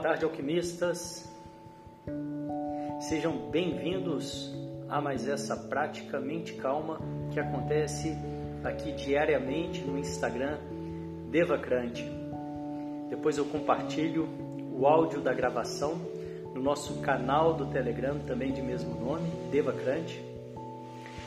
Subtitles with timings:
[0.00, 1.30] Boa tarde, alquimistas.
[3.00, 4.50] Sejam bem-vindos
[4.88, 6.98] a mais essa prática mente calma
[7.30, 8.16] que acontece
[8.64, 10.56] aqui diariamente no Instagram
[11.30, 12.10] Devacrante.
[13.10, 14.26] Depois eu compartilho
[14.72, 16.00] o áudio da gravação
[16.54, 20.18] no nosso canal do Telegram, também de mesmo nome, Devacrante.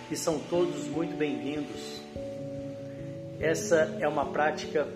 [0.09, 2.01] E são todos muito bem-vindos.
[3.39, 4.87] Essa é uma prática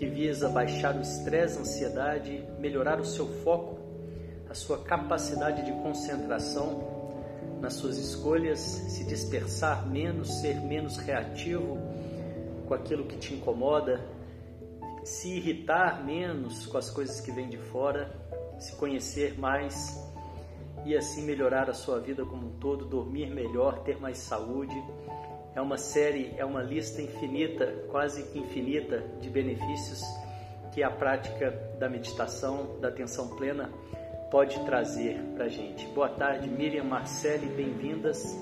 [0.00, 3.78] que visa baixar o estresse, a ansiedade, melhorar o seu foco,
[4.48, 6.88] a sua capacidade de concentração
[7.60, 11.76] nas suas escolhas, se dispersar menos, ser menos reativo
[12.66, 14.00] com aquilo que te incomoda,
[15.04, 18.10] se irritar menos com as coisas que vêm de fora,
[18.58, 20.02] se conhecer mais
[20.86, 24.82] e assim melhorar a sua vida como um todo, dormir melhor, ter mais saúde
[25.54, 30.00] é uma série, é uma lista infinita, quase que infinita, de benefícios
[30.72, 33.70] que a prática da meditação, da atenção plena,
[34.30, 35.84] pode trazer para a gente.
[35.88, 38.38] Boa tarde, Miriam, Marcele, bem-vindas.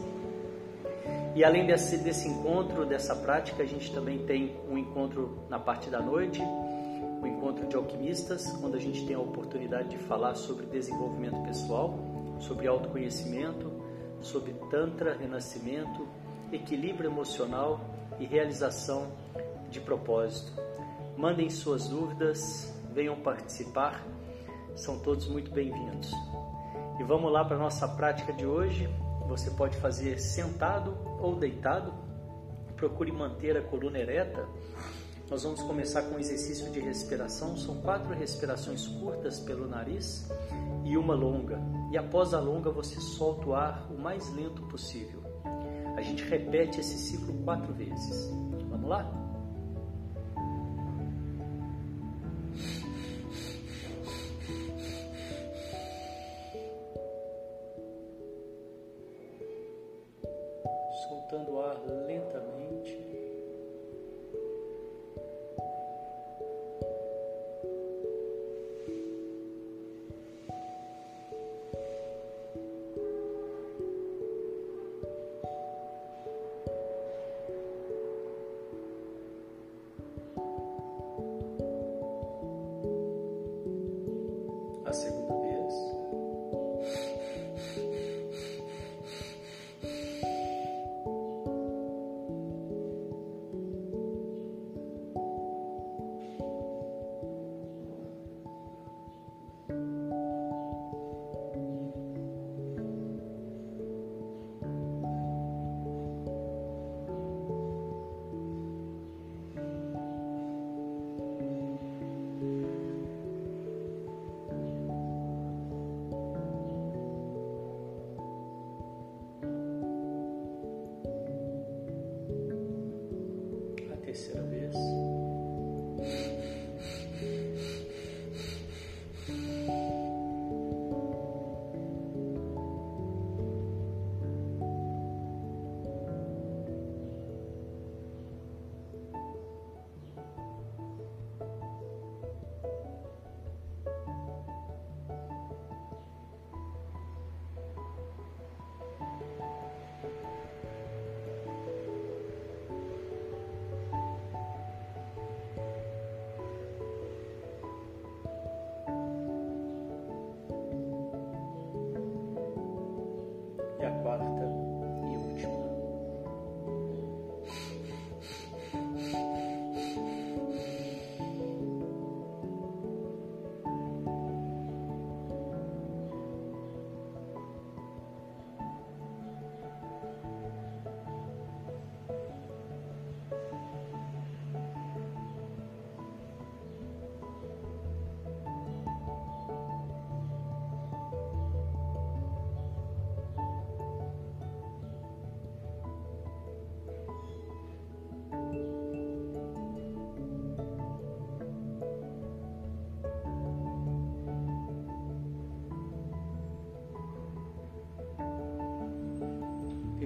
[1.34, 5.88] E além desse, desse encontro, dessa prática, a gente também tem um encontro na parte
[5.88, 10.66] da noite, um encontro de alquimistas, quando a gente tem a oportunidade de falar sobre
[10.66, 11.98] desenvolvimento pessoal,
[12.38, 13.72] sobre autoconhecimento,
[14.20, 16.06] sobre Tantra, renascimento,
[16.52, 17.80] equilíbrio emocional
[18.18, 19.12] e realização
[19.70, 20.52] de propósito.
[21.16, 24.04] Mandem suas dúvidas, venham participar,
[24.74, 26.10] são todos muito bem-vindos.
[26.98, 28.88] E vamos lá para a nossa prática de hoje.
[29.28, 31.92] Você pode fazer sentado ou deitado.
[32.76, 34.46] Procure manter a coluna ereta.
[35.30, 37.56] Nós vamos começar com um exercício de respiração.
[37.56, 40.28] São quatro respirações curtas pelo nariz
[40.84, 41.60] e uma longa.
[41.92, 45.27] E após a longa, você solta o ar o mais lento possível.
[45.98, 48.30] A gente repete esse ciclo quatro vezes.
[48.70, 49.27] Vamos lá?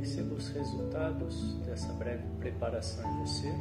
[0.02, 3.54] Perceba os resultados dessa breve preparação em você.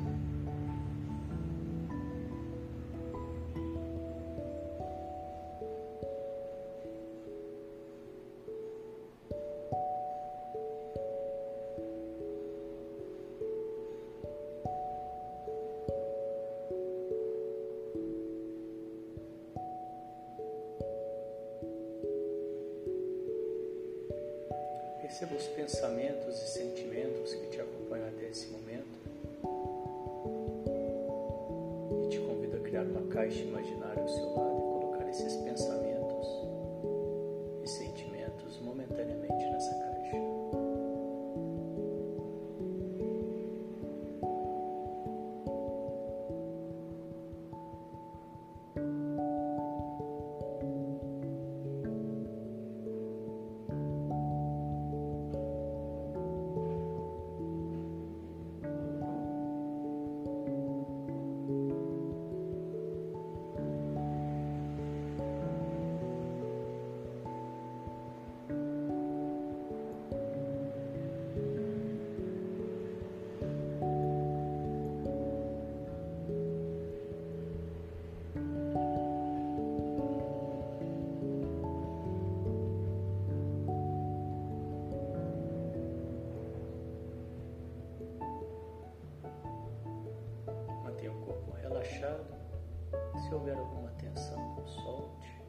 [93.31, 95.41] Se houver alguma tensão, solte.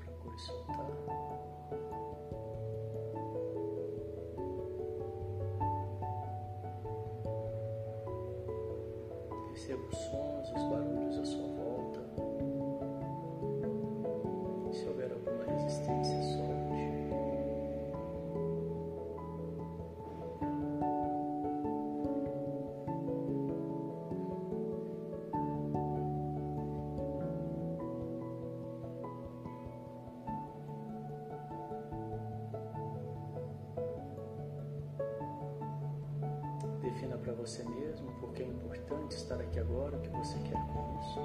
[0.00, 0.86] Procure soltar.
[9.48, 11.51] Perceba os sons, os barulhos à sua
[37.42, 41.20] você mesmo porque é importante estar aqui agora, o que você quer com isso.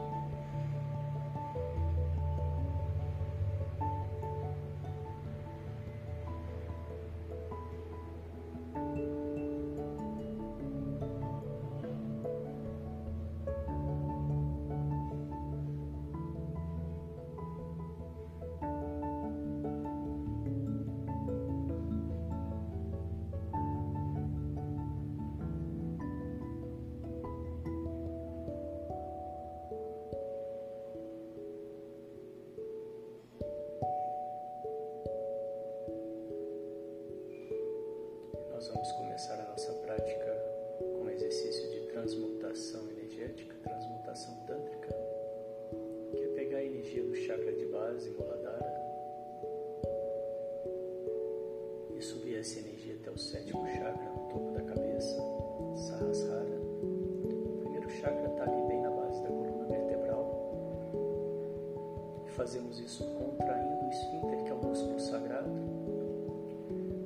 [62.47, 65.51] Fazemos isso contraindo o esfíncter, que é o músculo sagrado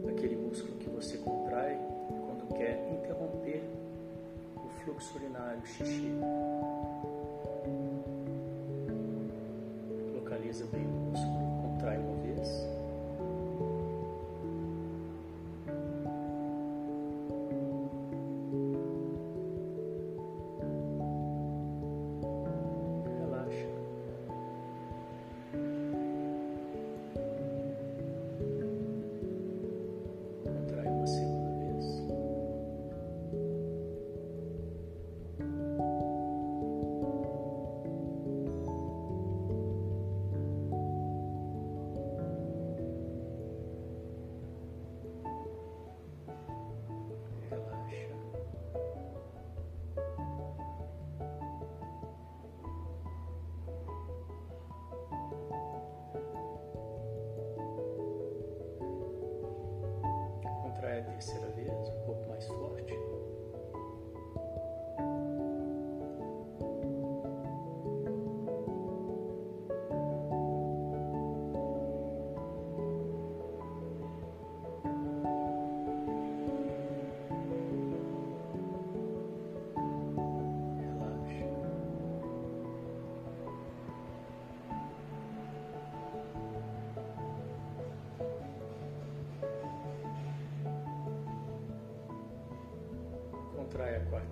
[0.07, 1.79] aquele músculo que você contrai
[2.27, 3.63] quando quer interromper
[4.55, 6.11] o fluxo urinário, o xixi.
[10.13, 10.90] Localiza bem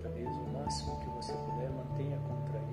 [0.00, 2.70] a quarta vez, o máximo que você puder, mantenha contraído.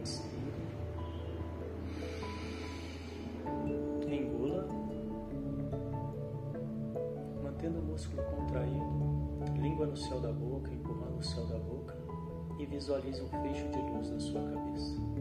[0.00, 0.54] Inspire.
[4.08, 4.68] Engula.
[7.42, 11.96] Mantendo o músculo contraído, língua no céu da boca, empurrando o céu da boca
[12.58, 15.13] e visualize um fecho de luz na sua cabeça.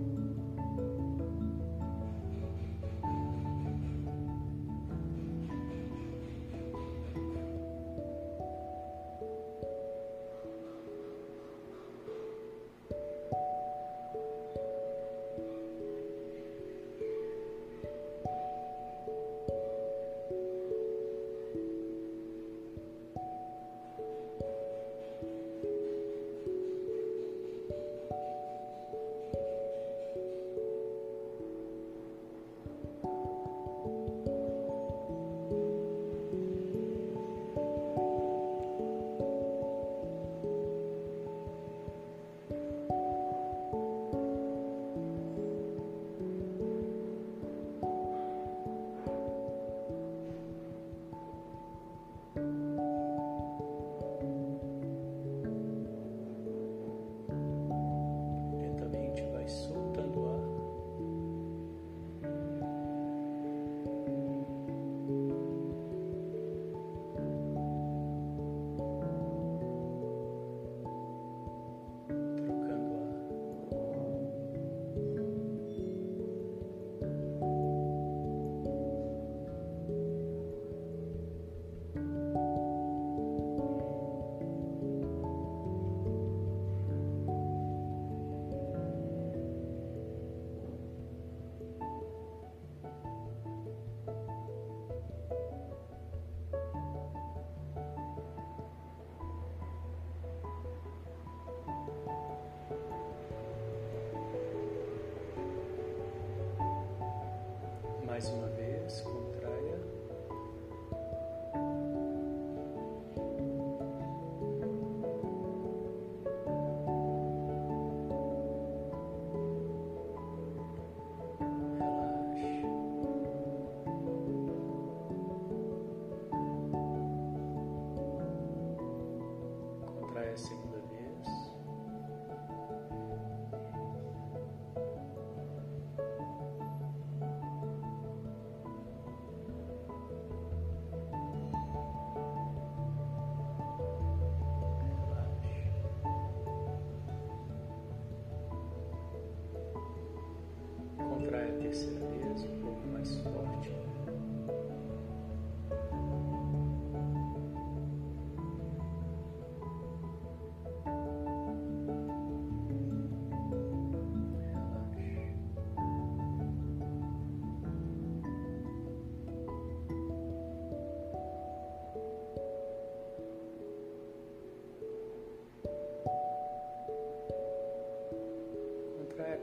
[151.73, 153.73] terceira vez um pouco mais forte.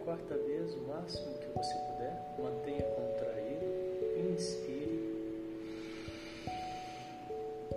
[0.05, 3.67] quarta vez o máximo que você puder, mantenha contraído,
[4.33, 5.11] inspire,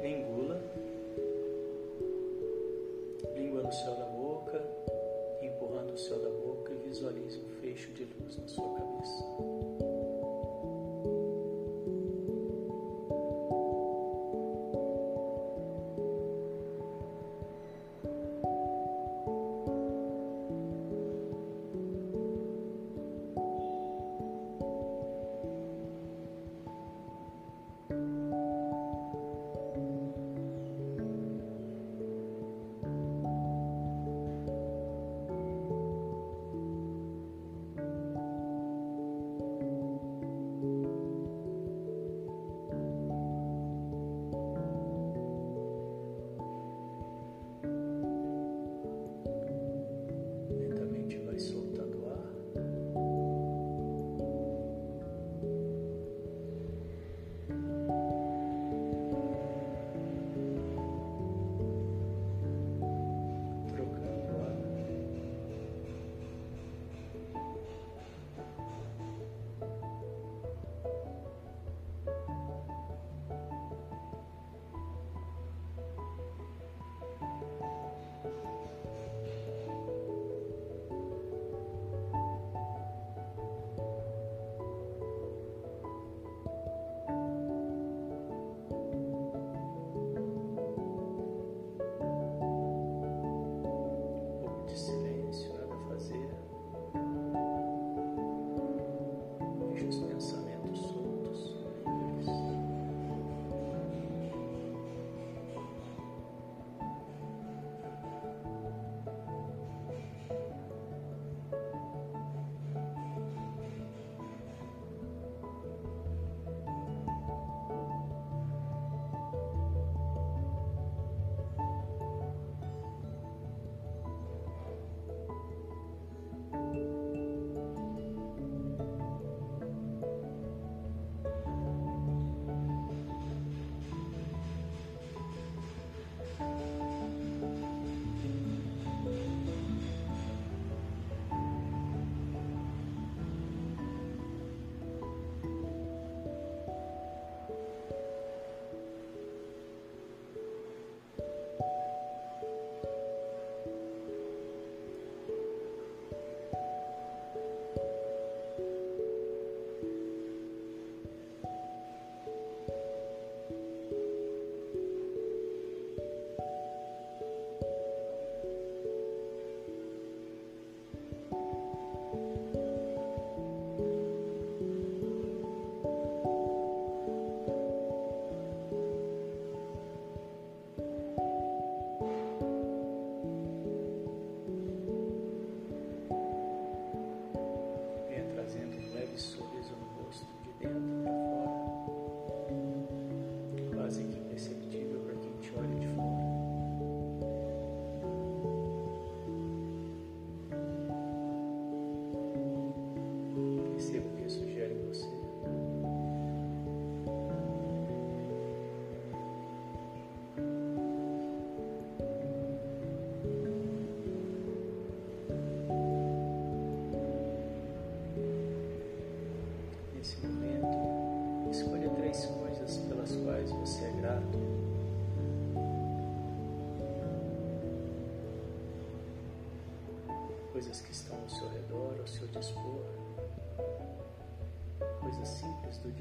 [0.02, 0.62] engula,
[3.36, 4.03] língua no céu.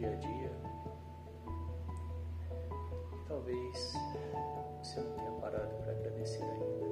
[0.02, 0.50] dia a dia,
[3.28, 3.94] talvez
[4.82, 6.91] você não tenha parado para agradecer ainda.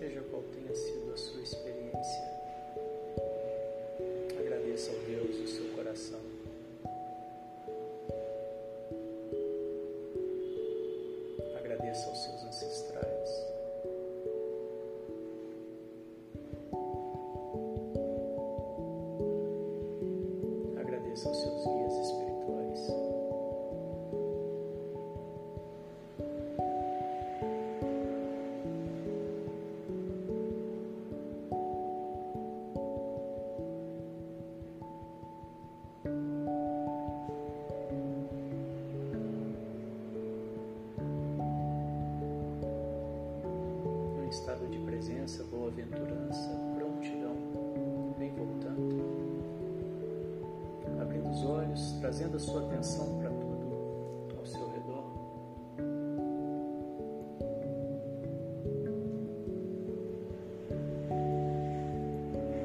[0.00, 2.24] seja qual tenha sido a sua experiência,
[4.38, 6.20] agradeça ao Deus o seu coração.
[11.54, 13.09] Agradeça aos seus ancestrais.
[44.60, 47.34] Estado de presença, boa-aventurança, prontidão,
[48.18, 49.00] vem voltando.
[51.00, 55.04] Abrindo os olhos, trazendo a sua atenção para tudo ao seu redor.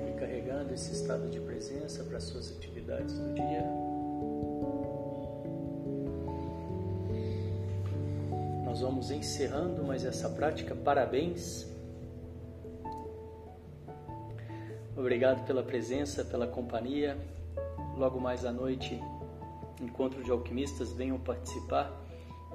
[0.09, 3.63] E carregando esse estado de presença para as suas atividades do dia.
[8.65, 10.75] Nós vamos encerrando mais essa prática.
[10.75, 11.74] Parabéns.
[14.97, 17.17] Obrigado pela presença, pela companhia.
[17.97, 19.01] Logo mais à noite,
[19.81, 21.91] encontro de alquimistas, venham participar.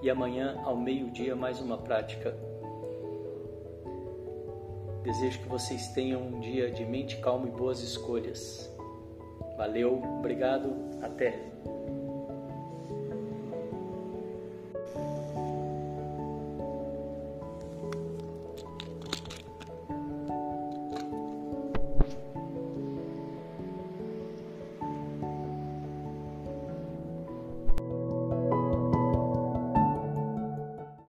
[0.03, 2.35] E amanhã, ao meio-dia, mais uma prática.
[5.03, 8.71] Desejo que vocês tenham um dia de mente calma e boas escolhas.
[9.57, 11.39] Valeu, obrigado, até.